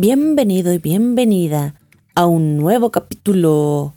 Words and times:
Bienvenido 0.00 0.72
y 0.72 0.78
bienvenida 0.78 1.74
a 2.14 2.26
un 2.26 2.56
nuevo 2.56 2.92
capítulo. 2.92 3.94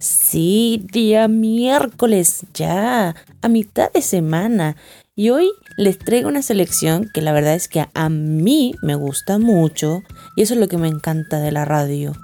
Sí, 0.00 0.84
día 0.92 1.28
miércoles, 1.28 2.44
ya, 2.52 3.14
a 3.40 3.48
mitad 3.48 3.92
de 3.92 4.02
semana. 4.02 4.74
Y 5.14 5.30
hoy 5.30 5.48
les 5.76 6.00
traigo 6.00 6.28
una 6.28 6.42
selección 6.42 7.08
que 7.14 7.22
la 7.22 7.30
verdad 7.30 7.54
es 7.54 7.68
que 7.68 7.86
a 7.94 8.08
mí 8.08 8.74
me 8.82 8.96
gusta 8.96 9.38
mucho 9.38 10.02
y 10.34 10.42
eso 10.42 10.54
es 10.54 10.60
lo 10.60 10.66
que 10.66 10.76
me 10.76 10.88
encanta 10.88 11.38
de 11.38 11.52
la 11.52 11.64
radio, 11.64 12.14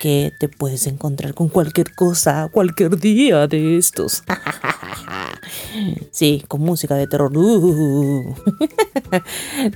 que 0.00 0.32
te 0.40 0.48
puedes 0.48 0.88
encontrar 0.88 1.34
con 1.34 1.48
cualquier 1.48 1.94
cosa, 1.94 2.48
cualquier 2.52 2.98
día 2.98 3.46
de 3.46 3.76
estos. 3.76 4.24
Sí, 6.10 6.42
con 6.48 6.60
música 6.62 6.94
de 6.94 7.06
terror. 7.06 7.32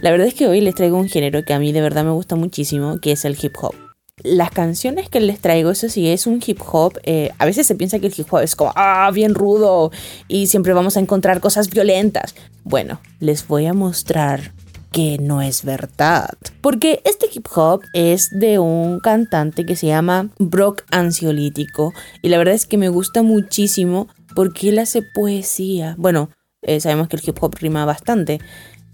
La 0.00 0.10
verdad 0.10 0.26
es 0.26 0.34
que 0.34 0.46
hoy 0.48 0.60
les 0.60 0.74
traigo 0.74 0.98
un 0.98 1.08
género 1.08 1.44
que 1.44 1.54
a 1.54 1.58
mí 1.58 1.72
de 1.72 1.80
verdad 1.80 2.04
me 2.04 2.10
gusta 2.10 2.36
muchísimo, 2.36 2.98
que 3.00 3.12
es 3.12 3.24
el 3.24 3.36
hip 3.40 3.54
hop. 3.60 3.74
Las 4.22 4.50
canciones 4.50 5.08
que 5.08 5.20
les 5.20 5.40
traigo, 5.40 5.70
eso 5.70 5.88
sí, 5.88 6.08
es 6.08 6.26
un 6.26 6.40
hip 6.44 6.60
hop. 6.70 6.98
Eh, 7.02 7.30
a 7.38 7.44
veces 7.44 7.66
se 7.66 7.74
piensa 7.74 7.98
que 7.98 8.06
el 8.06 8.14
hip 8.16 8.32
hop 8.32 8.40
es 8.40 8.54
como, 8.54 8.72
ah, 8.76 9.10
bien 9.12 9.34
rudo 9.34 9.90
y 10.28 10.46
siempre 10.46 10.72
vamos 10.72 10.96
a 10.96 11.00
encontrar 11.00 11.40
cosas 11.40 11.70
violentas. 11.70 12.34
Bueno, 12.62 13.00
les 13.20 13.46
voy 13.46 13.66
a 13.66 13.74
mostrar 13.74 14.52
que 14.94 15.18
no 15.18 15.42
es 15.42 15.64
verdad. 15.64 16.30
Porque 16.60 17.02
este 17.04 17.26
hip 17.34 17.46
hop 17.56 17.82
es 17.92 18.30
de 18.30 18.60
un 18.60 19.00
cantante 19.00 19.66
que 19.66 19.74
se 19.74 19.88
llama 19.88 20.30
Brock 20.38 20.84
Ansiolítico 20.92 21.92
y 22.22 22.28
la 22.28 22.38
verdad 22.38 22.54
es 22.54 22.64
que 22.64 22.78
me 22.78 22.88
gusta 22.88 23.22
muchísimo 23.24 24.06
porque 24.34 24.70
él 24.70 24.78
hace 24.78 25.02
poesía. 25.02 25.94
Bueno, 25.98 26.30
eh, 26.62 26.80
sabemos 26.80 27.08
que 27.08 27.16
el 27.16 27.22
hip 27.24 27.36
hop 27.40 27.54
rima 27.60 27.84
bastante, 27.84 28.40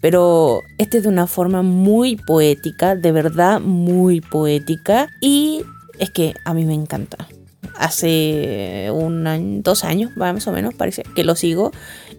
pero 0.01 0.63
este 0.79 0.99
es 0.99 1.03
de 1.05 1.09
una 1.09 1.27
forma 1.27 1.63
muy 1.63 2.17
poética, 2.17 2.97
de 2.97 3.13
verdad 3.13 3.61
muy 3.61 4.21
poética 4.21 5.09
y 5.21 5.63
es 5.99 6.11
que 6.11 6.35
a 6.45 6.55
mí 6.55 6.65
me 6.65 6.75
encanta. 6.75 7.29
Hace 7.77 8.91
un 8.93 9.63
dos 9.63 9.85
años, 9.85 10.17
más 10.17 10.47
o 10.47 10.53
menos, 10.53 10.75
parece 10.75 11.03
que 11.15 11.25
lo 11.25 11.35
sigo 11.35 11.73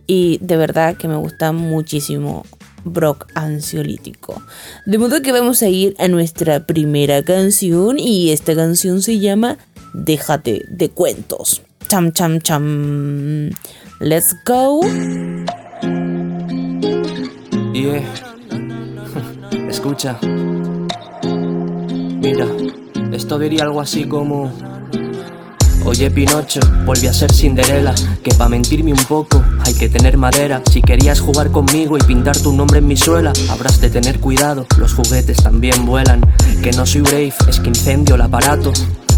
y 0.08 0.40
de 0.42 0.58
verdad 0.58 0.96
que 0.96 1.08
me 1.08 1.16
gusta 1.16 1.52
muchísimo 1.52 2.46
Brock 2.84 3.28
Ansiolítico. 3.36 4.42
De 4.86 4.98
modo 4.98 5.22
que 5.22 5.32
vamos 5.32 5.62
a 5.62 5.70
ir 5.70 5.96
a 6.00 6.08
nuestra 6.08 6.66
primera 6.66 7.24
canción 7.24 8.00
y 8.00 8.32
esta 8.32 8.56
canción 8.56 9.02
se 9.02 9.20
llama 9.20 9.58
Déjate 9.94 10.64
de 10.70 10.90
cuentos. 10.90 11.62
Cham, 11.92 12.14
cham, 12.14 12.40
cham. 12.40 13.52
Let's 14.00 14.34
go. 14.46 14.80
Yeah. 17.74 18.02
Escucha. 19.68 20.18
Mira, 22.22 22.48
esto 23.12 23.38
diría 23.38 23.64
algo 23.64 23.82
así 23.82 24.06
como... 24.06 24.54
Oye 25.84 26.10
Pinocho, 26.12 26.62
volví 26.86 27.08
a 27.08 27.14
ser 27.14 27.34
Cinderela, 27.34 27.94
que 28.24 28.34
pa' 28.36 28.48
mentirme 28.48 28.94
un 28.94 29.04
poco 29.04 29.44
hay 29.66 29.74
que 29.74 29.90
tener 29.90 30.16
madera. 30.16 30.62
Si 30.72 30.82
querías 30.82 31.20
jugar 31.20 31.52
conmigo 31.52 31.98
y 31.98 32.02
pintar 32.04 32.38
tu 32.38 32.54
nombre 32.54 32.80
en 32.80 32.88
mi 32.88 32.96
suela, 32.96 33.34
habrás 33.50 33.82
de 33.82 33.90
tener 33.90 34.22
cuidado, 34.22 34.66
los 34.78 34.94
juguetes 34.94 35.44
también 35.44 35.86
vuelan. 35.86 36.22
Que 36.64 36.72
no 36.72 36.86
soy 36.86 37.02
brave, 37.02 37.34
es 37.50 37.60
que 37.60 37.68
incendio 37.68 38.16
el 38.16 38.22
aparato. 38.22 38.72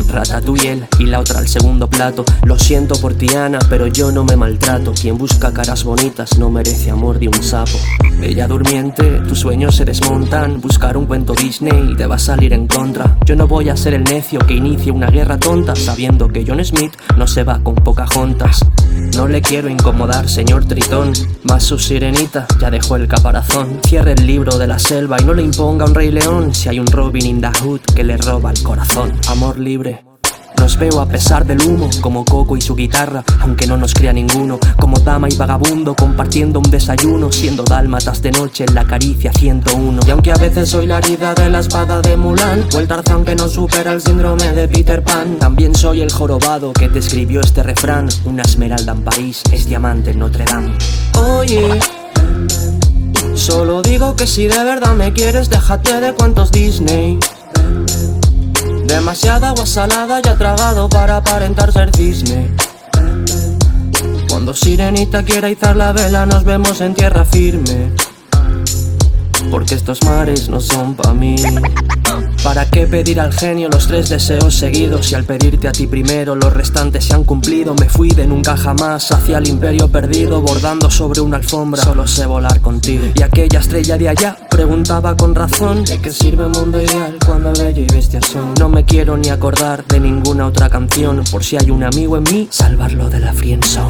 Ratatouille 0.07 0.87
y 0.99 1.05
la 1.05 1.19
otra 1.19 1.39
al 1.39 1.47
segundo 1.47 1.89
plato. 1.89 2.23
Lo 2.45 2.57
siento 2.57 2.95
por 2.95 3.13
Tiana, 3.13 3.59
pero 3.69 3.87
yo 3.87 4.11
no 4.11 4.23
me 4.23 4.35
maltrato. 4.35 4.93
Quien 4.93 5.17
busca 5.17 5.53
caras 5.53 5.83
bonitas 5.83 6.37
no 6.37 6.49
merece 6.49 6.91
amor 6.91 7.19
de 7.19 7.27
un 7.27 7.43
sapo. 7.43 7.77
Bella 8.19 8.47
durmiente, 8.47 9.21
tus 9.27 9.39
sueños 9.39 9.75
se 9.75 9.85
desmontan. 9.85 10.61
Buscar 10.61 10.97
un 10.97 11.05
cuento 11.05 11.33
Disney 11.33 11.95
te 11.95 12.05
va 12.05 12.15
a 12.15 12.19
salir 12.19 12.53
en 12.53 12.67
contra. 12.67 13.17
Yo 13.25 13.35
no 13.35 13.47
voy 13.47 13.69
a 13.69 13.77
ser 13.77 13.93
el 13.93 14.03
necio 14.03 14.39
que 14.39 14.53
inicie 14.53 14.91
una 14.91 15.07
guerra 15.07 15.37
tonta, 15.37 15.75
sabiendo 15.75 16.27
que 16.27 16.45
John 16.47 16.63
Smith 16.63 16.93
no 17.17 17.27
se 17.27 17.43
va 17.43 17.59
con 17.59 17.75
pocas 17.75 18.09
juntas. 18.13 18.59
No 19.15 19.27
le 19.27 19.41
quiero 19.41 19.69
incomodar, 19.69 20.27
señor 20.27 20.65
Tritón, 20.65 21.13
más 21.43 21.63
su 21.63 21.77
sirenita 21.77 22.47
ya 22.59 22.71
dejó 22.71 22.95
el 22.95 23.07
caparazón. 23.07 23.79
Cierre 23.87 24.13
el 24.13 24.25
libro 24.25 24.57
de 24.57 24.67
la 24.67 24.79
selva 24.79 25.17
y 25.19 25.25
no 25.25 25.33
le 25.33 25.43
imponga 25.43 25.85
un 25.85 25.95
rey 25.95 26.11
león 26.11 26.53
si 26.53 26.69
hay 26.69 26.79
un 26.79 26.87
Robin 26.87 27.25
in 27.25 27.41
the 27.41 27.49
Hood 27.61 27.81
que 27.95 28.03
le 28.03 28.17
roba 28.17 28.51
el 28.51 28.61
corazón. 28.63 29.13
Amor 29.27 29.57
libre. 29.59 30.12
Nos 30.63 30.77
veo 30.77 31.01
a 31.01 31.05
pesar 31.05 31.45
del 31.45 31.61
humo, 31.61 31.89
como 31.99 32.23
Coco 32.23 32.55
y 32.55 32.61
su 32.61 32.73
guitarra, 32.73 33.21
aunque 33.41 33.67
no 33.67 33.75
nos 33.75 33.93
crea 33.93 34.13
ninguno, 34.13 34.59
como 34.79 34.97
dama 34.97 35.27
y 35.29 35.35
vagabundo, 35.35 35.93
compartiendo 35.93 36.59
un 36.59 36.71
desayuno, 36.71 37.33
siendo 37.33 37.63
dálmatas 37.63 38.21
de 38.21 38.31
noche 38.31 38.63
en 38.65 38.73
la 38.73 38.85
caricia 38.85 39.33
101. 39.33 39.99
Y 40.07 40.11
aunque 40.11 40.31
a 40.31 40.37
veces 40.37 40.69
soy 40.69 40.87
la 40.87 40.99
herida 40.99 41.33
de 41.33 41.49
la 41.49 41.59
espada 41.59 42.01
de 42.01 42.15
Mulan, 42.15 42.65
o 42.73 42.79
el 42.79 42.87
Tarzán 42.87 43.25
que 43.25 43.35
no 43.35 43.49
supera 43.49 43.91
el 43.91 43.99
síndrome 43.99 44.53
de 44.53 44.69
Peter 44.69 45.03
Pan, 45.03 45.37
también 45.37 45.75
soy 45.75 45.99
el 45.99 46.13
jorobado 46.13 46.71
que 46.71 46.87
te 46.87 46.99
escribió 46.99 47.41
este 47.41 47.61
refrán, 47.61 48.07
una 48.23 48.43
esmeralda 48.43 48.93
en 48.93 49.03
París 49.03 49.43
es 49.51 49.65
diamante 49.65 50.11
en 50.11 50.19
Notre 50.19 50.45
Dame. 50.45 50.71
Oye. 51.19 51.77
Solo 53.35 53.81
digo 53.81 54.15
que 54.15 54.25
si 54.25 54.47
de 54.47 54.63
verdad 54.63 54.95
me 54.95 55.11
quieres, 55.11 55.49
déjate 55.49 55.99
de 55.99 56.13
cuentos 56.13 56.53
Disney. 56.53 57.19
Demasiada 58.93 59.49
agua 59.49 59.65
salada 59.65 60.21
ya 60.21 60.37
tragado 60.37 60.87
para 60.87 61.17
aparentar 61.17 61.73
ser 61.73 61.89
cisne. 61.97 62.51
Cuando 64.29 64.53
Sirenita 64.53 65.23
quiera 65.23 65.49
izar 65.49 65.75
la 65.75 65.93
vela, 65.93 66.27
nos 66.27 66.43
vemos 66.43 66.79
en 66.79 66.93
tierra 66.93 67.25
firme. 67.25 67.91
Porque 69.49 69.73
estos 69.73 70.03
mares 70.03 70.47
no 70.47 70.59
son 70.59 70.93
pa' 70.93 71.11
mí. 71.11 71.37
¿Para 72.43 72.69
qué 72.69 72.85
pedir 72.87 73.21
al 73.21 73.31
genio 73.31 73.69
los 73.69 73.87
tres 73.87 74.09
deseos 74.09 74.53
seguidos? 74.53 75.09
Y 75.11 75.15
al 75.15 75.23
pedirte 75.23 75.69
a 75.69 75.71
ti 75.71 75.87
primero, 75.87 76.35
los 76.35 76.51
restantes 76.51 77.05
se 77.05 77.13
han 77.13 77.23
cumplido. 77.23 77.73
Me 77.73 77.87
fui 77.87 78.09
de 78.09 78.27
nunca 78.27 78.57
jamás 78.57 79.11
hacia 79.13 79.37
el 79.37 79.47
imperio 79.47 79.87
perdido, 79.87 80.41
bordando 80.41 80.91
sobre 80.91 81.21
una 81.21 81.37
alfombra. 81.37 81.81
Solo 81.81 82.05
sé 82.05 82.25
volar 82.25 82.59
contigo. 82.59 83.05
Y 83.15 83.21
aquella 83.23 83.59
estrella 83.59 83.97
de 83.97 84.09
allá 84.09 84.37
preguntaba 84.49 85.15
con 85.15 85.33
razón: 85.33 85.85
¿De 85.85 85.99
qué 85.99 86.11
sirve 86.11 86.49
mundo 86.49 86.81
ideal 86.81 87.17
cuando 87.25 87.53
bello 87.53 87.81
y 87.81 87.87
bestia 87.93 88.21
son? 88.21 88.53
No 88.59 88.67
me 88.67 88.83
quiero 88.83 89.15
ni 89.15 89.29
acordar 89.29 89.85
de 89.85 90.01
ninguna 90.01 90.47
otra 90.47 90.69
canción. 90.69 91.23
Por 91.31 91.45
si 91.45 91.55
hay 91.55 91.71
un 91.71 91.83
amigo 91.83 92.17
en 92.17 92.23
mí, 92.23 92.47
salvarlo 92.51 93.09
de 93.09 93.19
la 93.21 93.31
friendzone. 93.31 93.82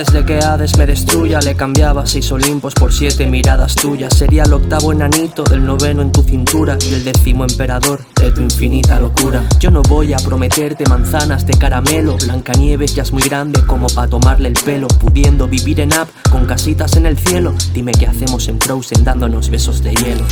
Antes 0.00 0.14
de 0.14 0.24
que 0.24 0.38
Hades 0.38 0.78
me 0.78 0.86
destruya, 0.86 1.40
le 1.40 1.54
cambiaba 1.54 2.06
seis 2.06 2.32
Olimpos 2.32 2.72
por 2.72 2.90
siete 2.90 3.26
miradas 3.26 3.74
tuyas. 3.74 4.16
Sería 4.16 4.44
el 4.44 4.54
octavo 4.54 4.92
enanito, 4.92 5.44
del 5.44 5.62
noveno 5.62 6.00
en 6.00 6.10
tu 6.10 6.22
cintura 6.22 6.78
y 6.88 6.94
el 6.94 7.04
décimo 7.04 7.44
emperador 7.44 8.02
de 8.14 8.30
tu 8.30 8.40
infinita 8.40 8.98
locura. 8.98 9.46
Yo 9.58 9.70
no 9.70 9.82
voy 9.82 10.14
a 10.14 10.16
prometerte 10.16 10.86
manzanas 10.88 11.44
de 11.44 11.52
caramelo, 11.52 12.16
Blancanieves 12.16 12.94
ya 12.94 13.02
es 13.02 13.12
muy 13.12 13.20
grande 13.20 13.60
como 13.66 13.88
para 13.88 14.08
tomarle 14.08 14.48
el 14.48 14.54
pelo, 14.54 14.88
pudiendo 14.88 15.46
vivir 15.46 15.80
en 15.80 15.92
app 15.92 16.08
con 16.30 16.46
casitas 16.46 16.96
en 16.96 17.04
el 17.04 17.18
cielo. 17.18 17.52
Dime 17.74 17.92
qué 17.92 18.06
hacemos 18.06 18.48
en 18.48 18.58
Frozen 18.58 19.04
dándonos 19.04 19.50
besos 19.50 19.82
de 19.82 19.94
hielo. 19.96 20.24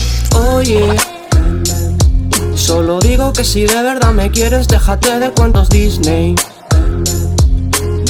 Oye. 0.56 0.96
Solo 2.54 3.00
digo 3.00 3.34
que 3.34 3.44
si 3.44 3.66
de 3.66 3.82
verdad 3.82 4.12
me 4.14 4.30
quieres, 4.30 4.66
déjate 4.66 5.20
de 5.20 5.30
cuentos 5.30 5.68
Disney. 5.68 6.36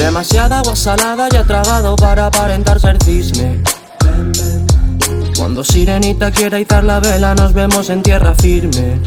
Demasiada 0.08 0.60
agua 0.60 0.74
salada 0.74 1.28
ya 1.28 1.44
tragado 1.44 1.94
para 1.94 2.28
aparentar 2.28 2.80
ser 2.80 2.96
cisne. 3.04 3.62
Cuando 5.36 5.62
Sirenita 5.62 6.30
quiera 6.30 6.58
izar 6.58 6.82
la 6.82 6.98
vela, 6.98 7.34
nos 7.34 7.52
vemos 7.52 7.90
en 7.90 8.02
tierra 8.02 8.34
firme. 8.34 9.02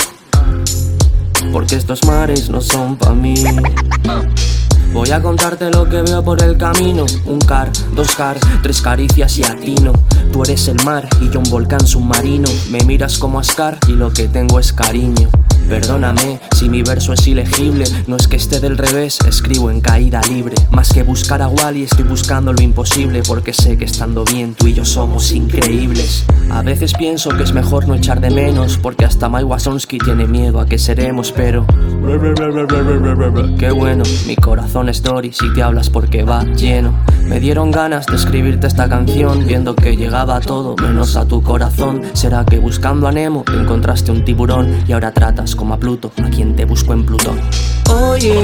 Porque 1.51 1.78
estos 1.78 2.06
mares 2.06 2.51
no 2.51 2.62
son 2.62 2.97
pa' 2.97 3.16
mí. 3.16 3.34
Voy 4.94 5.09
a 5.09 5.19
contarte 5.23 5.72
lo 5.72 5.89
que 5.89 6.03
veo 6.03 6.23
por 6.23 6.44
el 6.44 6.56
camino. 6.56 7.07
Un 7.25 7.39
car, 7.39 7.72
dos 7.95 8.16
car, 8.16 8.38
tres 8.62 8.79
caricias 8.79 9.39
y 9.39 9.44
atino. 9.44 9.94
Tú 10.31 10.44
eres 10.44 10.68
el 10.68 10.85
mar 10.85 11.09
y 11.19 11.31
yo 11.31 11.39
un 11.39 11.50
volcán 11.50 11.88
submarino. 11.88 12.47
Me 12.69 12.78
miras 12.83 13.18
como 13.18 13.39
Ascar 13.39 13.79
y 13.88 13.94
lo 13.94 14.13
que 14.13 14.28
tengo 14.28 14.59
es 14.59 14.72
cariño. 14.72 15.30
Perdóname 15.69 16.40
si 16.56 16.69
mi 16.69 16.84
verso 16.84 17.13
es 17.13 17.25
ilegible, 17.28 17.86
no 18.08 18.18
es 18.18 18.28
que 18.28 18.36
esté 18.36 18.60
del 18.60 18.78
revés, 18.78 19.18
escribo 19.28 19.72
en 19.72 19.81
caída 19.81 20.22
libre. 20.30 20.56
Más 20.72 20.94
que 20.94 21.04
buscar 21.04 21.42
a 21.42 21.48
Wally, 21.48 21.84
estoy 21.84 22.04
buscando 22.04 22.54
lo 22.54 22.62
imposible, 22.62 23.24
porque 23.28 23.54
sé 23.54 23.78
que 23.78 23.86
estando 23.86 24.24
bien 24.24 24.54
tú 24.54 24.68
y 24.68 24.74
yo 24.74 24.86
somos 24.86 25.31
increíbles. 25.31 26.25
A 26.52 26.62
veces 26.62 26.94
pienso 26.94 27.30
que 27.30 27.44
es 27.44 27.54
mejor 27.54 27.88
no 27.88 27.96
echar 27.96 28.22
de 28.22 28.30
menos, 28.30 28.78
porque 28.78 29.06
hasta 29.06 29.30
Mike 29.30 29.46
Wazowski 29.46 29.98
tiene 29.98 30.28
miedo 30.28 30.60
a 30.60 30.66
que 30.66 30.78
seremos, 30.78 31.31
pero. 31.31 31.66
Qué 33.58 33.72
bueno, 33.72 34.04
mi 34.28 34.36
corazón 34.36 34.90
es 34.90 35.02
Dory 35.02 35.31
si 35.34 35.52
te 35.54 35.63
hablas 35.63 35.90
porque 35.90 36.24
va 36.24 36.44
lleno. 36.44 36.94
Me 37.25 37.40
dieron 37.40 37.72
ganas 37.72 38.06
de 38.08 38.18
escribirte 38.18 38.68
esta 38.68 38.90
canción, 38.90 39.48
viendo 39.48 39.75
que 39.75 39.96
llegaba 39.96 40.42
todo 40.42 40.75
menos 40.75 41.16
a 41.16 41.25
tu 41.25 41.42
corazón. 41.42 42.02
¿Será 42.13 42.44
que 42.44 42.60
buscando 42.60 43.08
a 43.08 43.12
Nemo 43.12 43.46
encontraste 43.54 44.12
un 44.12 44.25
tiburón 44.25 44.84
y 44.88 44.92
ahora 44.92 45.12
tratas 45.12 45.50
como 45.56 45.74
a 45.74 45.77
Pluto, 45.77 46.12
a 46.24 46.30
quien 46.30 46.56
te 46.56 46.65
busco 46.65 46.94
en 46.94 47.06
Plutón? 47.06 47.39
Oye. 47.89 48.44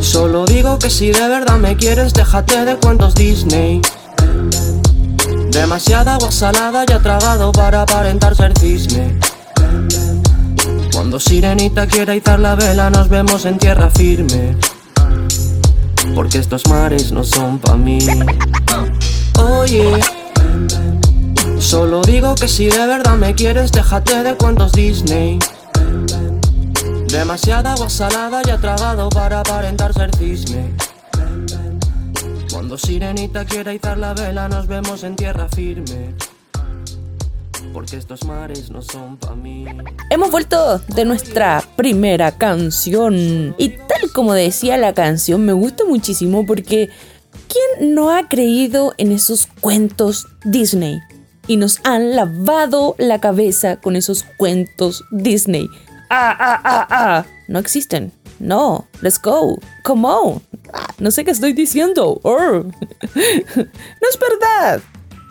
Solo 0.00 0.44
digo 0.44 0.78
que 0.78 0.90
si 0.90 1.12
de 1.12 1.28
verdad 1.28 1.58
me 1.58 1.76
quieres, 1.76 2.12
déjate 2.12 2.64
de 2.64 2.76
cuentos 2.76 3.14
Disney. 3.14 3.80
Demasiada 5.50 6.14
agua 6.14 6.32
salada 6.32 6.84
ya 6.86 6.98
tragado 6.98 7.52
para 7.52 7.82
aparentar 7.82 8.34
ser 8.34 8.58
cisne. 8.58 9.18
Cuando 10.92 11.20
Sirenita 11.20 11.86
quiera 11.86 12.16
izar 12.16 12.40
la 12.40 12.54
vela, 12.54 12.90
nos 12.90 13.08
vemos 13.08 13.44
en 13.44 13.58
tierra 13.58 13.90
firme. 13.90 14.56
Porque 16.14 16.38
estos 16.38 16.66
mares 16.68 17.12
no 17.12 17.22
son 17.22 17.58
pa' 17.58 17.76
mí. 17.76 17.98
Oye, 19.38 20.00
solo 21.72 22.02
digo 22.02 22.34
que 22.34 22.48
si 22.48 22.66
de 22.66 22.86
verdad 22.86 23.16
me 23.16 23.34
quieres, 23.34 23.72
déjate 23.72 24.22
de 24.22 24.34
cuentos 24.34 24.72
Disney. 24.72 25.38
Demasiada 27.08 27.72
agua 27.72 27.88
salada 27.88 28.42
ya 28.42 28.58
tragado 28.58 29.08
para 29.08 29.40
aparentar 29.40 29.94
ser 29.94 30.14
cisne. 30.14 30.70
Cuando 32.52 32.76
Sirenita 32.76 33.46
quiera 33.46 33.72
izar 33.72 33.96
la 33.96 34.12
vela, 34.12 34.50
nos 34.50 34.66
vemos 34.66 35.02
en 35.02 35.16
tierra 35.16 35.48
firme. 35.48 36.14
Porque 37.72 37.96
estos 37.96 38.22
mares 38.24 38.70
no 38.70 38.82
son 38.82 39.16
pa' 39.16 39.34
mí. 39.34 39.64
Hemos 40.10 40.30
vuelto 40.30 40.78
de 40.88 41.06
nuestra 41.06 41.64
primera 41.76 42.32
canción. 42.32 43.54
Y 43.56 43.70
tal 43.70 44.12
como 44.12 44.34
decía 44.34 44.76
la 44.76 44.92
canción, 44.92 45.46
me 45.46 45.54
gusta 45.54 45.84
muchísimo 45.86 46.44
porque 46.44 46.90
¿quién 47.48 47.94
no 47.94 48.10
ha 48.14 48.28
creído 48.28 48.92
en 48.98 49.10
esos 49.10 49.48
cuentos 49.62 50.26
Disney? 50.44 51.00
Y 51.46 51.56
nos 51.56 51.80
han 51.84 52.14
lavado 52.14 52.94
la 52.98 53.20
cabeza 53.20 53.76
con 53.76 53.96
esos 53.96 54.24
cuentos 54.36 55.04
Disney. 55.10 55.68
Ah, 56.10 56.36
ah, 56.38 56.60
ah, 56.64 56.86
ah. 56.90 57.26
No 57.48 57.58
existen. 57.58 58.12
No, 58.38 58.86
let's 59.00 59.20
go. 59.20 59.58
Come 59.82 60.06
on. 60.06 60.42
Ah, 60.72 60.92
no 60.98 61.10
sé 61.10 61.24
qué 61.24 61.30
estoy 61.30 61.52
diciendo. 61.52 62.20
no 62.24 62.70
es 63.14 64.18
verdad. 64.18 64.80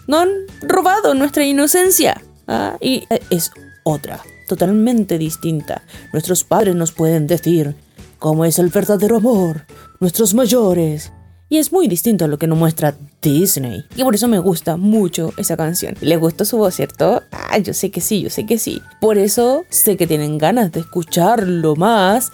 No 0.08 0.20
han 0.20 0.30
robado 0.62 1.14
nuestra 1.14 1.44
inocencia. 1.44 2.22
Ah, 2.48 2.78
y 2.82 3.06
eh, 3.10 3.22
es 3.30 3.52
otra, 3.84 4.22
totalmente 4.48 5.18
distinta. 5.18 5.84
Nuestros 6.14 6.44
padres 6.44 6.76
nos 6.76 6.92
pueden 6.92 7.28
decir 7.28 7.76
cómo 8.20 8.46
es 8.46 8.60
el 8.60 8.70
verdadero 8.70 9.18
amor, 9.18 9.66
nuestros 10.00 10.34
mayores. 10.34 11.12
Y 11.50 11.58
es 11.58 11.72
muy 11.72 11.88
distinto 11.88 12.26
a 12.26 12.28
lo 12.28 12.38
que 12.38 12.48
nos 12.48 12.58
muestra 12.58 12.96
Disney. 13.22 13.86
Y 13.96 14.04
por 14.04 14.16
eso 14.16 14.28
me 14.28 14.40
gusta 14.40 14.78
mucho 14.78 15.34
esa 15.38 15.58
canción. 15.58 15.96
¿Les 16.02 16.20
gustó 16.20 16.46
su 16.46 16.58
voz, 16.58 16.76
cierto? 16.76 17.24
Ah, 17.32 17.58
yo 17.58 17.74
sé 17.74 17.92
que 17.92 18.02
sí, 18.02 18.22
yo 18.22 18.30
sé 18.30 18.46
que 18.46 18.58
sí. 18.58 18.82
Por 19.00 19.18
eso 19.18 19.64
sé 19.70 19.98
que 19.98 20.08
tienen 20.08 20.38
ganas 20.38 20.72
de 20.72 20.82
escucharlo 20.82 21.76
más. 21.76 22.32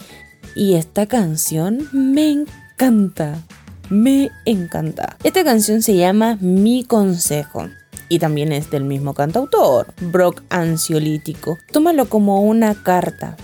Y 0.55 0.75
esta 0.75 1.05
canción 1.05 1.89
me 1.91 2.31
encanta. 2.31 3.43
Me 3.89 4.31
encanta. 4.45 5.17
Esta 5.23 5.43
canción 5.43 5.81
se 5.81 5.95
llama 5.95 6.37
Mi 6.41 6.83
Consejo 6.83 7.67
y 8.09 8.19
también 8.19 8.51
es 8.51 8.69
del 8.69 8.83
mismo 8.83 9.13
cantautor, 9.13 9.93
Brock 9.99 10.43
Ansiolítico. 10.49 11.57
Tómalo 11.71 12.09
como 12.09 12.41
una 12.41 12.83
carta 12.83 13.35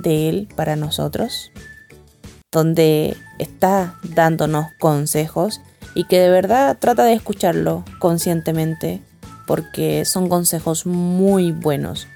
de 0.00 0.28
él 0.28 0.48
para 0.56 0.76
nosotros, 0.76 1.50
donde 2.50 3.16
está 3.38 3.98
dándonos 4.02 4.66
consejos 4.78 5.60
y 5.96 6.04
que 6.04 6.20
de 6.20 6.28
verdad 6.28 6.76
trata 6.78 7.04
de 7.04 7.14
escucharlo 7.14 7.82
conscientemente 7.98 9.02
porque 9.46 10.04
son 10.04 10.28
consejos 10.28 10.84
muy 10.84 11.52
buenos 11.52 12.06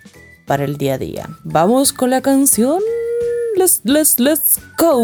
para 0.47 0.65
el 0.65 0.77
día 0.77 0.95
a 0.95 0.99
día. 0.99 1.31
Vamos 1.45 1.95
con 1.95 2.11
la 2.11 2.21
canción. 2.21 2.83
Let's, 3.57 3.81
let's, 3.85 4.21
let's 4.21 4.61
go. 4.79 4.99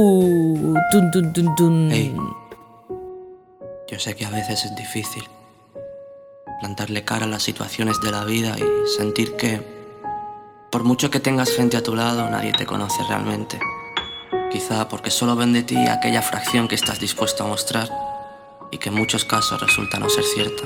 Dun. 0.92 1.90
Yo 3.88 3.98
sé 3.98 4.14
que 4.14 4.26
a 4.26 4.30
veces 4.30 4.66
es 4.66 4.76
difícil 4.76 5.24
plantarle 6.60 7.02
cara 7.02 7.24
a 7.24 7.28
las 7.28 7.44
situaciones 7.44 7.98
de 8.02 8.10
la 8.10 8.24
vida 8.24 8.56
y 8.58 8.88
sentir 8.98 9.36
que, 9.36 9.62
por 10.70 10.84
mucho 10.84 11.10
que 11.10 11.18
tengas 11.20 11.50
gente 11.50 11.78
a 11.78 11.82
tu 11.82 11.94
lado, 11.94 12.28
nadie 12.28 12.52
te 12.52 12.66
conoce 12.66 13.02
realmente. 13.08 13.58
Quizá 14.50 14.86
porque 14.88 15.10
solo 15.10 15.34
ven 15.34 15.54
de 15.54 15.62
ti 15.62 15.78
aquella 15.88 16.20
fracción 16.20 16.68
que 16.68 16.74
estás 16.74 17.00
dispuesto 17.00 17.42
a 17.44 17.46
mostrar 17.46 17.88
y 18.70 18.78
que 18.78 18.88
en 18.88 18.94
muchos 18.94 19.24
casos 19.24 19.60
resulta 19.60 19.98
no 19.98 20.08
ser 20.08 20.24
cierta. 20.24 20.64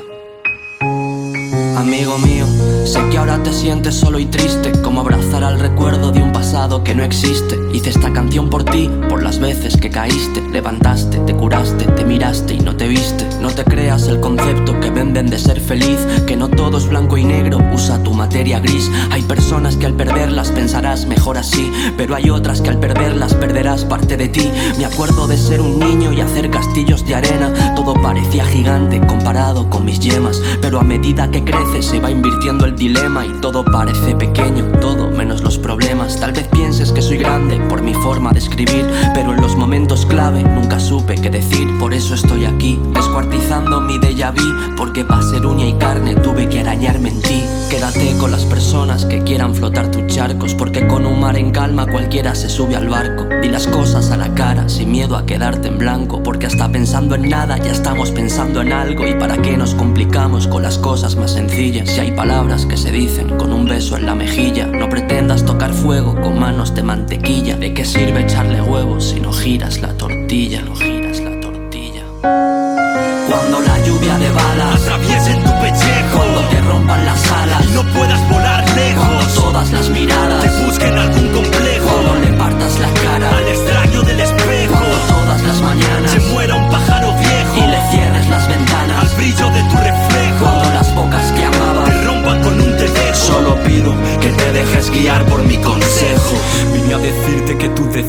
Amigo 1.81 2.19
mío, 2.19 2.45
sé 2.85 3.01
que 3.11 3.17
ahora 3.17 3.43
te 3.43 3.55
sientes 3.55 3.95
solo 3.95 4.19
y 4.19 4.27
triste, 4.27 4.71
como 4.83 5.01
abrazar 5.01 5.43
al 5.43 5.59
recuerdo 5.59 6.13
de 6.13 6.23
un 6.23 6.31
pasado 6.31 6.85
que 6.85 6.95
no 6.95 7.03
existe. 7.03 7.59
Hice 7.73 7.89
esta 7.89 8.13
canción 8.13 8.51
por 8.51 8.65
ti, 8.65 8.91
por 9.09 9.23
las 9.23 9.39
veces 9.39 9.79
que 9.79 9.89
caíste, 9.89 10.43
levantaste, 10.43 11.17
te 11.21 11.35
curaste, 11.35 11.87
te 11.87 12.05
miraste 12.05 12.53
y 12.53 12.61
no 12.61 12.77
te 12.77 12.87
viste. 12.87 13.27
No 13.41 13.49
te 13.49 13.65
creas 13.65 14.09
el 14.09 14.21
concepto 14.21 14.79
que 14.79 14.91
venden 14.91 15.31
de 15.31 15.39
ser 15.39 15.59
feliz, 15.59 15.99
que 16.27 16.37
no 16.37 16.49
todo 16.49 16.77
es 16.77 16.87
blanco 16.87 17.17
y 17.17 17.25
negro, 17.25 17.59
usa 17.73 18.03
tu 18.03 18.13
materia 18.13 18.61
gris. 18.61 18.91
Hay 19.11 19.23
personas 19.23 19.77
que 19.77 19.87
al 19.87 19.95
perderlas 19.95 20.51
pensarás 20.51 21.07
mejor 21.07 21.39
así, 21.39 21.73
pero 21.97 22.15
hay 22.15 22.29
otras 22.29 22.61
que 22.61 22.69
al 22.69 22.79
perderlas 22.79 23.33
perderás 23.33 23.87
parte 23.87 24.19
de 24.19 24.29
ti. 24.29 24.53
Me 24.77 24.85
acuerdo 24.85 25.27
de 25.27 25.39
ser 25.39 25.63
un 25.63 25.79
niño 25.79 26.13
y 26.13 26.21
hacer 26.21 26.51
castillos 26.51 27.07
de 27.07 27.15
arena, 27.15 27.75
todo 27.75 27.95
parecía 27.95 28.45
gigante 28.45 29.01
comparado 29.07 29.71
con 29.71 29.87
mis 29.87 29.99
yemas, 29.99 30.43
pero 30.61 30.79
a 30.79 30.85
medida 30.85 31.31
que 31.31 31.43
se 31.79 31.99
va 31.99 32.11
invirtiendo 32.11 32.67
el 32.67 32.77
dilema 32.77 33.25
y 33.25 33.41
todo 33.41 33.65
parece 33.65 34.15
pequeño, 34.15 34.65
todo 34.81 35.09
menos 35.11 35.41
los 35.41 35.57
problemas. 35.57 36.21
Tal 36.21 36.33
vez 36.33 36.47
pienses 36.49 36.93
que 36.93 37.01
soy 37.01 37.17
grande 37.17 37.59
por 37.69 37.81
mi 37.81 37.95
forma 37.95 38.33
de 38.33 38.41
escribir, 38.41 38.85
pero 39.15 39.33
en 39.33 39.41
los 39.41 39.57
momentos 39.57 40.05
clave 40.05 40.43
nunca 40.43 40.79
supe 40.79 41.15
qué 41.15 41.31
decir. 41.31 41.67
Por 41.79 41.95
eso 41.95 42.15
estoy 42.15 42.45
aquí, 42.45 42.79
descuartizando 42.93 43.81
mi 43.81 43.99
déjà 43.99 44.31
vu, 44.31 44.77
porque 44.77 45.05
para 45.05 45.23
ser 45.23 45.47
uña 45.47 45.67
y 45.67 45.73
carne 45.75 46.17
tuve 46.17 46.49
que 46.49 46.61
arañarme 46.61 47.09
en 47.09 47.23
ti. 47.23 47.43
Quédate 47.71 48.17
con 48.19 48.33
las 48.33 48.45
personas 48.45 49.05
que 49.07 49.23
quieran 49.23 49.55
flotar 49.55 49.91
tus 49.91 50.07
charcos, 50.09 50.55
porque 50.55 50.87
con 50.87 51.07
un 51.07 51.21
mar 51.21 51.37
en 51.37 51.51
calma 51.51 51.87
cualquiera 51.87 52.35
se 52.35 52.51
sube 52.51 52.77
al 52.77 52.89
barco. 52.89 53.27
Di 53.41 53.49
las 53.49 53.69
cosas 53.69 54.11
a 54.11 54.17
la 54.17 54.35
cara, 54.35 54.69
sin 54.69 54.91
miedo 54.91 55.17
a 55.17 55.25
quedarte 55.25 55.69
en 55.69 55.79
blanco, 55.79 56.23
porque 56.23 56.47
hasta 56.47 56.69
pensando 56.69 57.15
en 57.15 57.29
nada 57.31 57.57
ya 57.59 57.71
estamos 57.71 58.11
pensando 58.11 58.61
en 58.61 58.73
algo. 58.73 59.07
¿Y 59.07 59.15
para 59.15 59.41
qué 59.41 59.57
nos 59.57 59.75
complicamos 59.75 60.47
con 60.47 60.63
las 60.63 60.77
cosas 60.77 61.17
más 61.17 61.33
sencillas? 61.33 61.60
Si 61.61 62.01
hay 62.01 62.11
palabras 62.13 62.65
que 62.65 62.79
se 62.79 62.91
dicen 62.91 63.37
con 63.37 63.53
un 63.53 63.67
beso 63.67 63.95
en 63.99 64.07
la 64.07 64.15
mejilla, 64.15 64.65
no 64.67 64.89
pretendas 64.89 65.45
tocar 65.45 65.75
fuego 65.75 66.19
con 66.19 66.41
manos 66.41 66.75
de 66.75 66.83
mantequilla. 66.83 67.55
¿De 67.55 67.75
qué 67.75 67.85
sirve 67.85 68.23
echarle 68.23 68.63
huevos 68.63 69.11
si 69.11 69.21
no 69.21 69.31
giras 69.31 69.79
la 69.83 69.93
tortilla? 69.93 70.63
No 70.63 70.75
giras 70.75 71.21
la 71.21 71.39
tortilla. 71.39 72.03
Cuando 72.23 73.61
la 73.61 73.79
lluvia 73.85 74.17
de 74.17 74.31
balas 74.31 74.81
atraviese 74.81 75.35
tu 75.35 75.51
pellejo, 75.61 76.17
cuando 76.17 76.41
te 76.49 76.61
rompan 76.63 77.05
las 77.05 77.31
alas 77.31 77.67
y 77.69 77.75
no 77.75 77.83
puedas 77.93 78.31
volar 78.31 78.65
lejos, 78.75 79.05
cuando 79.05 79.27
todas 79.35 79.71
las 79.71 79.91
miradas 79.91 80.43
te 80.43 80.65
busquen 80.65 80.97
algún 80.97 81.29
complejo, 81.29 81.89
cuando 81.93 82.15
le 82.27 82.39
partas 82.39 82.81
la 82.81 82.89
cara 83.03 83.37
al 83.37 83.49
extraño 83.49 84.01
del 84.01 84.21
espejo, 84.21 84.73
cuando 84.73 84.97
todas 84.97 85.43
las 85.43 85.61
mañanas 85.61 86.15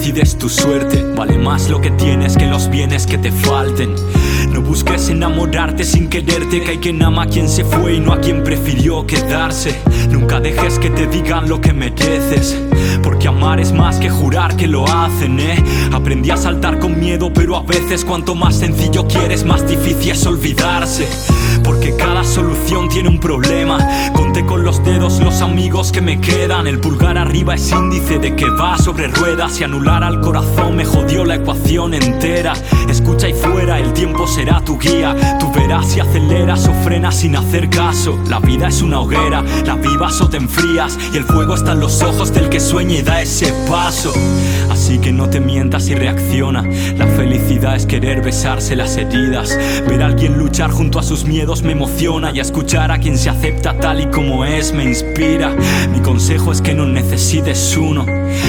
decides 0.02 0.36
tu 0.36 0.50
suerte. 0.50 1.04
Vale 1.16 1.38
más 1.38 1.70
lo 1.70 1.80
que 1.80 1.92
tienes 1.92 2.36
que 2.36 2.48
los 2.48 2.72
bienes 2.72 3.06
que 3.06 3.20
te 3.20 3.32
falten. 3.32 3.94
No 4.52 4.62
busques 4.62 5.10
enamorarte 5.10 5.84
sin 5.84 6.10
quererte, 6.10 6.62
que 6.62 6.72
hay 6.72 6.78
quien 6.80 7.04
ama 7.04 7.24
a 7.24 7.28
quien 7.28 7.48
se 7.48 7.64
fue 7.64 7.96
y 7.96 8.00
no 8.00 8.12
a 8.12 8.20
quien 8.20 8.44
prefirió 8.44 9.06
quedarse. 9.06 9.80
Nunca 10.10 10.40
dejes 10.40 10.80
que 10.80 10.90
te 10.90 11.06
digan 11.06 11.48
lo 11.48 11.62
que 11.62 11.74
mereces, 11.74 12.60
porque 13.04 13.28
amar 13.28 13.60
es 13.60 13.74
más 13.74 13.98
que 13.98 14.10
jurar 14.10 14.56
que 14.56 14.68
lo 14.68 14.88
hacen, 14.88 15.40
¿eh? 15.40 15.64
Aprendí 15.94 16.32
a 16.32 16.38
saltar 16.38 16.80
con 16.80 17.00
miedo, 17.00 17.32
pero 17.32 17.56
a 17.56 17.62
veces 17.62 18.04
cuanto 18.04 18.34
más 18.34 18.56
sencillo 18.56 19.08
quieres, 19.08 19.46
más 19.46 19.68
difícil 19.68 20.12
es 20.12 20.26
olvidarse. 20.26 21.08
Porque 21.64 21.96
cada 21.96 22.24
solución 22.24 22.90
tiene 22.90 23.10
un 23.10 23.20
problema. 23.20 23.78
Con 24.48 24.64
los 24.64 24.84
dedos 24.84 25.20
los 25.22 25.42
amigos 25.42 25.92
que 25.92 26.02
me 26.02 26.20
quedan. 26.20 26.68
El 26.68 26.80
pulgar 26.80 27.18
arriba 27.18 27.56
es 27.56 27.72
índice 27.72 28.20
de 28.20 28.36
que 28.36 28.50
va 28.50 28.78
sobre 28.78 29.08
ruedas 29.08 29.60
y 29.60 29.64
anular 29.64 30.04
al 30.04 30.20
corazón 30.20 30.76
me 30.76 30.84
jodió 30.84 31.24
la 31.24 31.36
ecuación 31.36 31.94
entera. 31.94 32.54
Escucha 32.90 33.30
y 33.30 33.34
fuera, 33.34 33.80
el 33.80 33.94
tiempo 33.94 34.28
será 34.28 34.60
tu 34.62 34.78
guía. 34.78 35.16
Tú 35.40 35.52
verás 35.54 35.88
si 35.92 36.00
aceleras 36.00 36.68
o 36.68 36.74
frenas 36.84 37.16
sin 37.16 37.36
hacer 37.36 37.70
caso. 37.70 38.20
La 38.30 38.40
vida 38.40 38.68
es 38.68 38.82
una 38.82 39.00
hoguera, 39.00 39.44
la 39.66 39.76
vivas 39.76 40.20
o 40.22 40.30
te 40.30 40.38
enfrías. 40.38 40.98
Y 41.14 41.18
el 41.18 41.24
fuego 41.24 41.56
está 41.56 41.72
en 41.74 41.80
los 41.80 42.02
ojos 42.02 42.34
del 42.34 42.50
que 42.50 42.60
sueña 42.60 42.96
y 42.96 43.02
da 43.02 43.22
ese 43.22 43.54
paso. 43.70 44.14
Así 44.70 45.00
que 45.00 45.12
no 45.12 45.30
te 45.30 45.40
mientas 45.40 45.88
y 45.88 45.96
reacciona. 45.96 46.64
La 46.98 47.08
felicidad 47.08 47.76
es 47.76 47.86
querer 47.86 48.22
besarse 48.22 48.76
las 48.76 48.98
heridas. 48.98 49.58
Ver 49.88 50.04
a 50.04 50.08
alguien 50.08 50.38
luchar 50.38 50.72
junto 50.72 51.00
a 51.00 51.04
sus 51.04 51.26
miedos 51.26 51.62
me 51.62 51.74
emociona 51.74 52.32
y 52.34 52.40
escuchar 52.40 52.92
a 52.92 53.00
quien 53.00 53.18
se 53.18 53.30
acepta 53.30 53.78
tal 53.78 54.02
y 54.02 54.08
como 54.08 54.31
como 54.32 54.46
es 54.46 54.72
me 54.72 54.86
inspira. 54.86 55.54
Mi 55.92 56.00
consejo 56.00 56.54
es 56.54 56.62
que 56.62 56.74
no 56.74 56.86
necesites 56.86 57.76
uno 57.76 58.06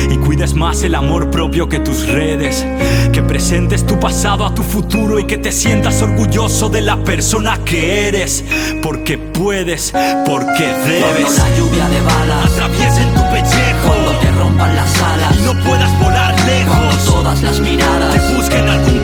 y 0.08 0.16
cuides 0.18 0.54
más 0.54 0.84
el 0.84 0.94
amor 0.94 1.28
propio 1.28 1.68
que 1.68 1.80
tus 1.80 2.06
redes. 2.06 2.64
Que 3.12 3.20
presentes 3.20 3.84
tu 3.84 3.98
pasado 3.98 4.46
a 4.46 4.54
tu 4.54 4.62
futuro 4.62 5.18
y 5.18 5.24
que 5.24 5.38
te 5.38 5.50
sientas 5.50 6.00
orgulloso 6.00 6.68
de 6.68 6.82
la 6.82 7.02
persona 7.02 7.58
que 7.64 8.06
eres. 8.06 8.44
Porque 8.80 9.18
puedes, 9.18 9.92
porque 10.24 10.66
debes. 10.86 11.34
Cuando 11.34 11.56
lluvia 11.56 11.88
de 11.88 12.00
balas 12.02 12.52
atraviesen 12.52 13.08
tu 13.14 13.20
pellejo. 13.32 13.88
Cuando 13.88 14.10
te 14.20 14.30
rompan 14.38 14.76
las 14.76 15.02
alas 15.02 15.36
y 15.36 15.42
no 15.42 15.64
puedas 15.64 15.98
volar 15.98 16.34
lejos. 16.46 16.76
Cuando 16.76 16.96
todas 17.04 17.42
las 17.42 17.58
miradas 17.58 18.12
te 18.14 18.36
busquen 18.36 18.68
algún 18.68 19.00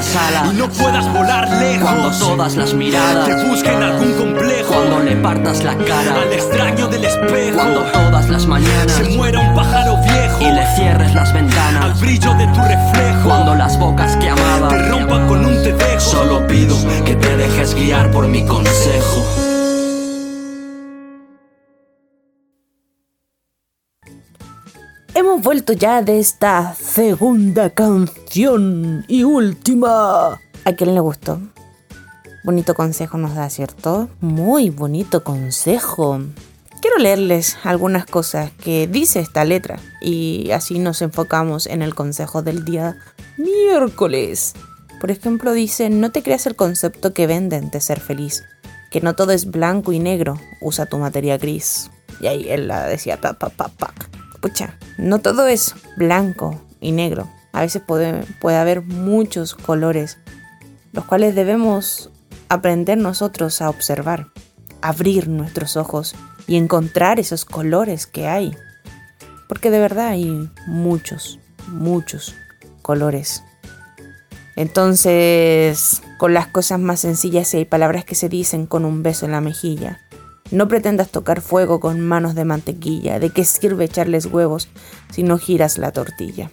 las 0.00 0.16
alas 0.16 0.52
y 0.52 0.56
no 0.56 0.68
puedas 0.68 1.12
volar 1.12 1.48
lejos. 1.60 1.82
Cuando 1.82 2.10
todas 2.18 2.56
las 2.56 2.72
miradas 2.72 3.26
te 3.26 3.44
busquen 3.46 3.82
algún 3.82 4.12
complejo. 4.14 4.72
Cuando 4.72 5.00
le 5.00 5.16
partas 5.16 5.62
la 5.62 5.76
cara 5.76 6.22
al 6.22 6.32
extraño 6.32 6.88
del 6.88 7.04
espejo. 7.04 7.56
Cuando 7.56 7.82
todas 7.92 8.28
las 8.30 8.46
mañanas 8.46 8.92
se 8.92 9.04
muera 9.16 9.40
un 9.40 9.54
pájaro 9.54 9.96
viejo 10.02 10.09
Hemos 25.20 25.42
vuelto 25.42 25.74
ya 25.74 26.00
de 26.00 26.18
esta 26.18 26.74
segunda 26.74 27.68
canción 27.68 29.04
y 29.06 29.22
última. 29.22 30.40
¿A 30.64 30.72
quién 30.72 30.94
le 30.94 31.00
gustó? 31.00 31.38
Bonito 32.42 32.74
consejo 32.74 33.18
nos 33.18 33.34
da, 33.34 33.50
¿cierto? 33.50 34.08
Muy 34.22 34.70
bonito 34.70 35.22
consejo. 35.22 36.22
Quiero 36.80 36.96
leerles 36.96 37.58
algunas 37.64 38.06
cosas 38.06 38.50
que 38.64 38.86
dice 38.86 39.20
esta 39.20 39.44
letra 39.44 39.78
y 40.00 40.52
así 40.52 40.78
nos 40.78 41.02
enfocamos 41.02 41.66
en 41.66 41.82
el 41.82 41.94
consejo 41.94 42.40
del 42.40 42.64
día 42.64 42.96
miércoles. 43.36 44.54
Por 45.02 45.10
ejemplo, 45.10 45.52
dice, 45.52 45.90
no 45.90 46.12
te 46.12 46.22
creas 46.22 46.46
el 46.46 46.56
concepto 46.56 47.12
que 47.12 47.26
venden 47.26 47.68
de 47.70 47.82
ser 47.82 48.00
feliz, 48.00 48.42
que 48.90 49.02
no 49.02 49.14
todo 49.14 49.32
es 49.32 49.50
blanco 49.50 49.92
y 49.92 49.98
negro, 49.98 50.40
usa 50.62 50.86
tu 50.86 50.96
materia 50.96 51.36
gris. 51.36 51.90
Y 52.22 52.26
ahí 52.26 52.46
él 52.48 52.68
la 52.68 52.86
decía, 52.86 53.20
pa, 53.20 53.34
pa, 53.34 53.50
pa, 53.50 53.68
pa. 53.68 53.92
Pucha, 54.40 54.78
no 54.96 55.20
todo 55.20 55.46
es 55.46 55.74
blanco 55.96 56.60
y 56.80 56.92
negro. 56.92 57.28
A 57.52 57.60
veces 57.60 57.82
puede, 57.86 58.24
puede 58.40 58.56
haber 58.56 58.82
muchos 58.82 59.54
colores, 59.54 60.18
los 60.92 61.04
cuales 61.04 61.34
debemos 61.34 62.10
aprender 62.48 62.98
nosotros 62.98 63.60
a 63.60 63.68
observar, 63.68 64.28
abrir 64.82 65.28
nuestros 65.28 65.76
ojos 65.76 66.14
y 66.46 66.56
encontrar 66.56 67.20
esos 67.20 67.44
colores 67.44 68.06
que 68.06 68.26
hay. 68.26 68.56
Porque 69.48 69.70
de 69.70 69.78
verdad 69.78 70.08
hay 70.08 70.50
muchos, 70.66 71.38
muchos 71.68 72.34
colores. 72.82 73.44
Entonces, 74.56 76.02
con 76.18 76.34
las 76.34 76.48
cosas 76.48 76.80
más 76.80 77.00
sencillas 77.00 77.54
y 77.54 77.58
hay 77.58 77.64
palabras 77.64 78.04
que 78.04 78.14
se 78.14 78.28
dicen 78.28 78.66
con 78.66 78.84
un 78.84 79.02
beso 79.02 79.26
en 79.26 79.32
la 79.32 79.40
mejilla. 79.40 80.00
No 80.50 80.66
pretendas 80.66 81.10
tocar 81.10 81.40
fuego 81.40 81.78
con 81.78 82.00
manos 82.00 82.34
de 82.34 82.44
mantequilla. 82.44 83.20
¿De 83.20 83.30
qué 83.30 83.44
sirve 83.44 83.84
echarles 83.84 84.26
huevos 84.26 84.68
si 85.12 85.22
no 85.22 85.38
giras 85.38 85.78
la 85.78 85.92
tortilla? 85.92 86.50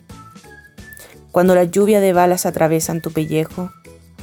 Cuando 1.31 1.55
la 1.55 1.63
lluvia 1.63 1.99
de 1.99 2.13
balas 2.13 2.45
atraviesan 2.45 3.01
tu 3.01 3.11
pellejo, 3.11 3.71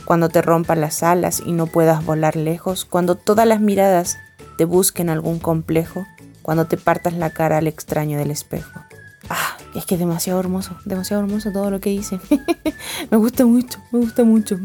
cuando 0.05 0.29
te 0.29 0.43
rompan 0.43 0.81
las 0.81 1.03
alas 1.03 1.43
y 1.45 1.53
no 1.53 1.67
puedas 1.67 2.05
volar 2.05 2.37
lejos, 2.37 2.85
cuando 2.85 3.17
todas 3.17 3.47
las 3.47 3.61
miradas 3.61 4.19
te 4.59 4.65
busquen 4.65 5.09
algún 5.09 5.39
complejo, 5.39 6.07
cuando 6.43 6.67
te 6.67 6.77
partas 6.77 7.15
la 7.15 7.31
cara 7.31 7.59
al 7.59 7.67
extraño 7.67 8.19
del 8.19 8.31
espejo. 8.31 8.81
Ah, 9.29 9.57
es 9.75 9.87
que 9.87 9.95
es 9.95 10.01
demasiado 10.01 10.39
hermoso, 10.39 10.77
demasiado 10.85 11.23
hermoso 11.23 11.51
todo 11.51 11.71
lo 11.71 11.81
que 11.81 11.91
dice. 11.91 12.21
me 13.11 13.17
gusta 13.17 13.47
mucho, 13.47 13.79
me 13.91 14.01
gusta 14.01 14.23
mucho. 14.25 14.59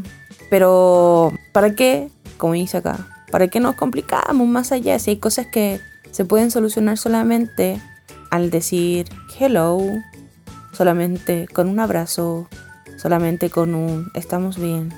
Pero, 0.50 1.32
¿para 1.54 1.74
qué? 1.74 2.10
Como 2.38 2.54
dice 2.54 2.78
acá, 2.78 3.08
¿Para 3.32 3.48
qué 3.48 3.60
nos 3.60 3.76
complicamos 3.76 4.48
más 4.48 4.72
allá? 4.72 4.98
Si 5.00 5.12
hay 5.12 5.18
cosas 5.18 5.48
que 5.48 5.80
se 6.12 6.26
pueden 6.26 6.52
solucionar 6.52 6.98
solamente 6.98 7.80
al 8.32 8.50
decir 8.50 9.08
hello, 9.40 9.80
solamente 10.74 11.48
con 11.48 11.68
un 11.68 11.80
abrazo, 11.80 12.48
solamente 12.98 13.50
con 13.50 13.76
un 13.76 14.12
estamos 14.16 14.58
bien. 14.58 14.94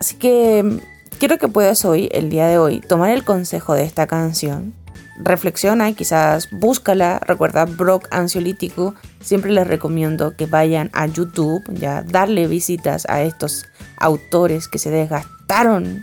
Así 0.00 0.16
que 0.16 0.80
quiero 1.18 1.38
que 1.38 1.48
puedas 1.48 1.84
hoy, 1.84 2.08
el 2.12 2.30
día 2.30 2.46
de 2.46 2.58
hoy, 2.58 2.80
tomar 2.80 3.10
el 3.10 3.24
consejo 3.24 3.74
de 3.74 3.84
esta 3.84 4.06
canción. 4.06 4.74
Reflexiona, 5.22 5.92
quizás 5.92 6.48
búscala. 6.50 7.20
Recuerda, 7.26 7.66
Brock 7.66 8.08
Ansiolítico. 8.10 8.94
Siempre 9.20 9.52
les 9.52 9.66
recomiendo 9.66 10.34
que 10.34 10.46
vayan 10.46 10.90
a 10.94 11.06
YouTube, 11.06 11.62
ya 11.74 12.02
darle 12.02 12.46
visitas 12.46 13.06
a 13.06 13.22
estos 13.22 13.66
autores 13.98 14.66
que 14.68 14.78
se 14.78 14.90
desgastaron 14.90 16.02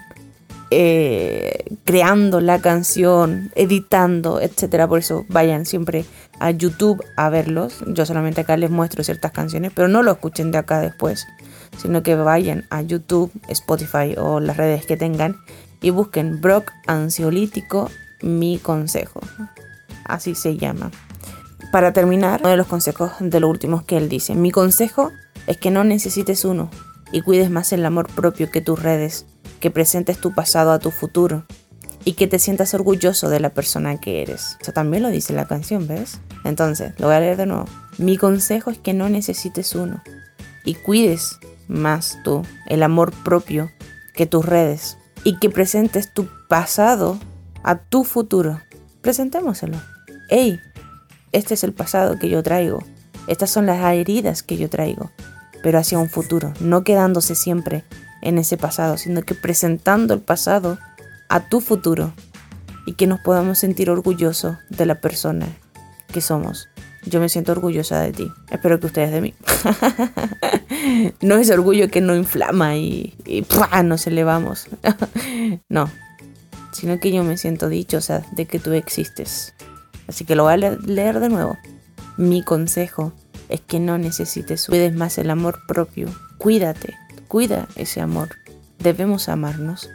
eh, 0.69 1.63
creando 1.85 2.41
la 2.41 2.59
canción, 2.59 3.51
editando, 3.55 4.41
etcétera. 4.41 4.87
Por 4.87 4.99
eso 4.99 5.25
vayan 5.29 5.65
siempre 5.65 6.05
a 6.39 6.51
YouTube 6.51 7.03
a 7.15 7.29
verlos. 7.29 7.83
Yo 7.87 8.05
solamente 8.05 8.41
acá 8.41 8.57
les 8.57 8.69
muestro 8.69 9.03
ciertas 9.03 9.31
canciones, 9.31 9.71
pero 9.73 9.87
no 9.87 10.03
lo 10.03 10.11
escuchen 10.11 10.51
de 10.51 10.57
acá 10.57 10.79
después, 10.79 11.25
sino 11.77 12.03
que 12.03 12.15
vayan 12.15 12.65
a 12.69 12.81
YouTube, 12.81 13.31
Spotify 13.47 14.15
o 14.17 14.39
las 14.39 14.57
redes 14.57 14.85
que 14.85 14.97
tengan 14.97 15.37
y 15.81 15.91
busquen 15.91 16.41
Brock 16.41 16.71
Ansiolítico, 16.87 17.89
mi 18.21 18.57
consejo. 18.57 19.21
Así 20.05 20.35
se 20.35 20.57
llama. 20.57 20.91
Para 21.71 21.93
terminar, 21.93 22.41
uno 22.41 22.49
de 22.49 22.57
los 22.57 22.67
consejos 22.67 23.11
de 23.19 23.39
lo 23.39 23.49
último 23.49 23.85
que 23.85 23.97
él 23.97 24.09
dice, 24.09 24.35
mi 24.35 24.51
consejo 24.51 25.11
es 25.47 25.57
que 25.57 25.71
no 25.71 25.83
necesites 25.83 26.45
uno 26.45 26.69
y 27.11 27.21
cuides 27.21 27.49
más 27.49 27.71
el 27.73 27.85
amor 27.85 28.07
propio 28.07 28.49
que 28.49 28.61
tus 28.61 28.81
redes 28.81 29.25
que 29.59 29.71
presentes 29.71 30.19
tu 30.19 30.33
pasado 30.33 30.71
a 30.71 30.79
tu 30.79 30.91
futuro 30.91 31.45
y 32.05 32.13
que 32.13 32.27
te 32.27 32.39
sientas 32.39 32.73
orgulloso 32.73 33.29
de 33.29 33.39
la 33.39 33.49
persona 33.49 33.99
que 33.99 34.21
eres. 34.21 34.57
Eso 34.61 34.71
también 34.71 35.03
lo 35.03 35.09
dice 35.09 35.33
la 35.33 35.45
canción, 35.45 35.87
¿ves? 35.87 36.19
Entonces, 36.45 36.93
lo 36.99 37.07
voy 37.07 37.15
a 37.15 37.19
leer 37.19 37.37
de 37.37 37.45
nuevo. 37.47 37.65
Mi 37.97 38.17
consejo 38.17 38.71
es 38.71 38.77
que 38.77 38.93
no 38.93 39.09
necesites 39.09 39.75
uno 39.75 40.01
y 40.63 40.75
cuides 40.75 41.39
más 41.67 42.17
tú 42.23 42.43
el 42.67 42.83
amor 42.83 43.11
propio 43.23 43.69
que 44.13 44.25
tus 44.25 44.45
redes 44.45 44.97
y 45.23 45.37
que 45.37 45.49
presentes 45.49 46.13
tu 46.13 46.27
pasado 46.47 47.19
a 47.63 47.77
tu 47.77 48.03
futuro. 48.03 48.61
Presentémoselo. 49.01 49.77
Hey, 50.29 50.59
este 51.33 51.55
es 51.55 51.63
el 51.63 51.73
pasado 51.73 52.17
que 52.19 52.29
yo 52.29 52.41
traigo. 52.41 52.79
Estas 53.27 53.49
son 53.49 53.65
las 53.65 53.83
heridas 53.93 54.43
que 54.43 54.55
yo 54.55 54.69
traigo, 54.69 55.11
pero 55.61 55.77
hacia 55.77 55.99
un 55.99 56.09
futuro, 56.09 56.53
no 56.61 56.85
quedándose 56.85 57.35
siempre 57.35 57.83
en 58.21 58.37
ese 58.37 58.57
pasado, 58.57 58.97
sino 58.97 59.21
que 59.21 59.35
presentando 59.35 60.13
el 60.13 60.21
pasado 60.21 60.77
a 61.29 61.47
tu 61.47 61.61
futuro 61.61 62.13
y 62.85 62.93
que 62.93 63.07
nos 63.07 63.19
podamos 63.19 63.59
sentir 63.59 63.89
orgullosos 63.89 64.57
de 64.69 64.85
la 64.85 64.95
persona 64.95 65.47
que 66.11 66.21
somos. 66.21 66.69
Yo 67.05 67.19
me 67.19 67.29
siento 67.29 67.51
orgullosa 67.53 68.01
de 68.01 68.11
ti. 68.11 68.31
Espero 68.49 68.79
que 68.79 68.87
ustedes 68.87 69.11
de 69.11 69.21
mí. 69.21 69.33
no 71.21 71.35
es 71.35 71.49
orgullo 71.51 71.89
que 71.89 72.01
no 72.01 72.15
inflama 72.15 72.75
y, 72.75 73.13
y 73.25 73.45
nos 73.83 74.07
elevamos. 74.07 74.67
no. 75.69 75.89
Sino 76.73 76.99
que 76.99 77.11
yo 77.11 77.23
me 77.23 77.37
siento 77.37 77.69
dichosa 77.69 78.25
de 78.31 78.45
que 78.45 78.59
tú 78.59 78.73
existes. 78.73 79.53
Así 80.07 80.25
que 80.25 80.35
lo 80.35 80.43
voy 80.43 80.53
a 80.53 80.57
leer 80.57 81.19
de 81.19 81.29
nuevo. 81.29 81.57
Mi 82.17 82.43
consejo 82.43 83.13
es 83.49 83.61
que 83.61 83.79
no 83.79 83.97
necesites, 83.97 84.67
cuides 84.67 84.93
más 84.93 85.17
el 85.17 85.29
amor 85.29 85.59
propio. 85.67 86.07
Cuídate 86.37 86.95
Cuida 87.27 87.67
ese 87.75 88.01
amor. 88.01 88.29
Debemos 88.79 89.29
amarnos. 89.29 89.89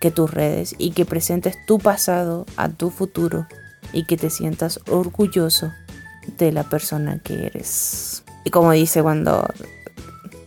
Que 0.00 0.10
tus 0.10 0.28
redes 0.28 0.74
y 0.78 0.90
que 0.90 1.04
presentes 1.04 1.56
tu 1.64 1.78
pasado 1.78 2.44
a 2.56 2.68
tu 2.68 2.90
futuro 2.90 3.46
y 3.92 4.04
que 4.04 4.16
te 4.16 4.30
sientas 4.30 4.80
orgulloso 4.88 5.70
de 6.38 6.50
la 6.50 6.64
persona 6.64 7.20
que 7.20 7.46
eres. 7.46 8.24
Y 8.44 8.50
como 8.50 8.72
dice 8.72 9.00
cuando 9.00 9.46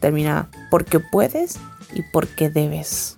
termina, 0.02 0.50
porque 0.70 1.00
puedes 1.00 1.58
y 1.94 2.02
porque 2.12 2.50
debes. 2.50 3.18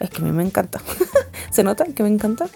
Es 0.00 0.10
que 0.10 0.22
a 0.22 0.24
mí 0.24 0.32
me 0.32 0.42
encanta. 0.42 0.80
¿Se 1.50 1.62
nota 1.62 1.84
que 1.84 2.02
me 2.02 2.08
encanta? 2.08 2.46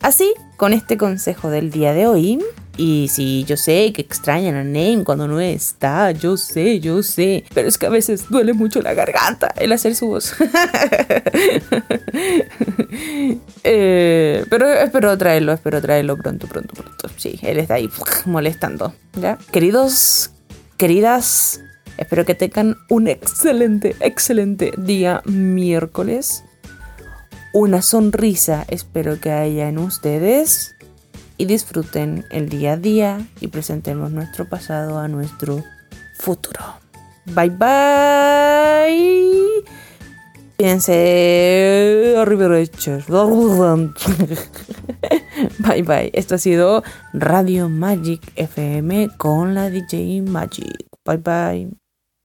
Así, 0.00 0.32
con 0.56 0.72
este 0.72 0.96
consejo 0.96 1.50
del 1.50 1.70
día 1.70 1.92
de 1.92 2.06
hoy, 2.06 2.42
y 2.76 3.08
sí, 3.08 3.44
yo 3.46 3.56
sé 3.56 3.92
que 3.92 4.00
extrañan 4.00 4.54
a 4.54 4.64
Name 4.64 5.02
cuando 5.04 5.28
no 5.28 5.40
está, 5.40 6.12
yo 6.12 6.36
sé, 6.36 6.80
yo 6.80 7.02
sé. 7.02 7.44
Pero 7.52 7.68
es 7.68 7.76
que 7.76 7.86
a 7.86 7.90
veces 7.90 8.28
duele 8.28 8.52
mucho 8.52 8.80
la 8.80 8.94
garganta 8.94 9.52
el 9.56 9.72
hacer 9.72 9.94
su 9.94 10.06
voz. 10.06 10.34
Eh, 13.62 14.44
pero 14.48 14.66
espero 14.72 15.16
traerlo, 15.16 15.52
espero 15.52 15.80
traerlo 15.80 16.16
pronto, 16.16 16.46
pronto, 16.48 16.74
pronto. 16.74 17.08
Sí, 17.16 17.38
él 17.42 17.58
está 17.58 17.74
ahí 17.74 17.88
molestando. 18.24 18.94
¿Ya? 19.20 19.38
Queridos, 19.52 20.30
queridas, 20.76 21.60
espero 21.98 22.24
que 22.24 22.34
tengan 22.34 22.78
un 22.88 23.06
excelente, 23.06 23.94
excelente 24.00 24.72
día 24.76 25.22
miércoles. 25.24 26.42
Una 27.52 27.82
sonrisa 27.82 28.64
espero 28.68 29.20
que 29.20 29.30
haya 29.30 29.68
en 29.68 29.78
ustedes 29.78 30.74
y 31.40 31.46
disfruten 31.46 32.26
el 32.30 32.50
día 32.50 32.74
a 32.74 32.76
día 32.76 33.26
y 33.40 33.48
presentemos 33.48 34.10
nuestro 34.12 34.46
pasado 34.46 34.98
a 34.98 35.08
nuestro 35.08 35.64
futuro. 36.18 36.60
Bye 37.24 37.48
bye. 37.48 38.90
Piense 40.58 42.14
arrivederci. 42.18 42.90
Bye 43.08 43.88
Bye 45.66 45.82
bye. 45.82 46.10
Esto 46.12 46.34
ha 46.34 46.38
sido 46.38 46.82
Radio 47.14 47.70
Magic 47.70 48.20
FM 48.36 49.16
con 49.16 49.54
la 49.54 49.70
DJ 49.70 50.20
Magic. 50.20 50.88
Bye 51.06 51.16
bye. 51.16 51.79